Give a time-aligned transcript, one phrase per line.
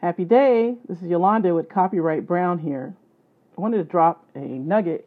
[0.00, 0.76] Happy day.
[0.88, 2.94] This is Yolanda with Copywrite Brown here.
[3.58, 5.06] I wanted to drop a nugget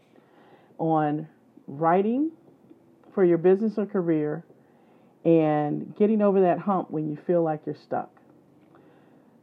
[0.77, 1.27] on
[1.65, 2.29] writing
[3.15, 4.43] for your business or career
[5.25, 8.11] and getting over that hump when you feel like you're stuck.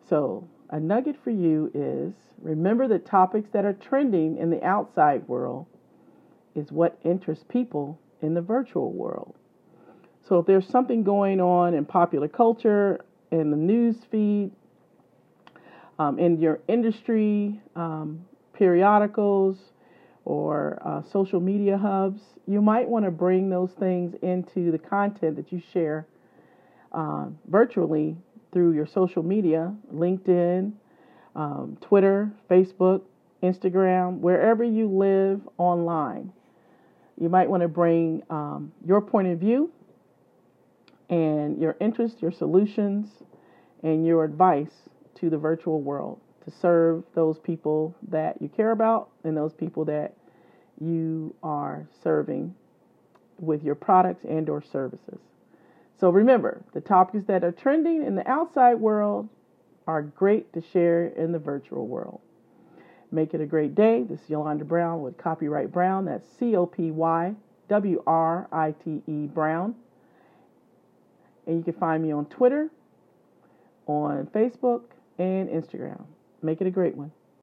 [0.08, 5.26] So, a nugget for you is remember that topics that are trending in the outside
[5.26, 5.66] world
[6.54, 9.34] is what interests people in the virtual world.
[10.28, 14.52] So, if there's something going on in popular culture, in the news feed,
[16.00, 19.58] um, in your industry, um, periodicals,
[20.24, 25.36] or uh, social media hubs, you might want to bring those things into the content
[25.36, 26.06] that you share
[26.92, 28.16] uh, virtually
[28.50, 30.72] through your social media, LinkedIn,
[31.36, 33.02] um, Twitter, Facebook,
[33.42, 36.32] Instagram, wherever you live online.
[37.20, 39.70] You might want to bring um, your point of view
[41.10, 43.10] and your interests, your solutions,
[43.82, 49.10] and your advice to the virtual world to serve those people that you care about
[49.24, 50.14] and those people that
[50.80, 52.54] you are serving
[53.38, 55.20] with your products and or services.
[55.98, 59.28] So remember, the topics that are trending in the outside world
[59.86, 62.20] are great to share in the virtual world.
[63.12, 64.04] Make it a great day.
[64.08, 66.04] This is Yolanda Brown with Copywrite Brown.
[66.04, 67.34] That's C O P Y
[67.68, 69.74] W R I T E Brown.
[71.46, 72.70] And you can find me on Twitter,
[73.86, 74.82] on Facebook,
[75.20, 76.04] and Instagram.
[76.42, 77.12] Make it a great one.